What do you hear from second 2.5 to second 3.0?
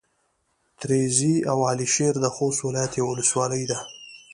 ولايت